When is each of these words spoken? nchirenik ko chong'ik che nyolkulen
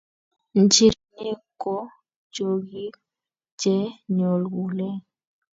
nchirenik 0.61 1.41
ko 1.61 1.75
chong'ik 2.33 2.93
che 3.61 3.75
nyolkulen 4.15 4.95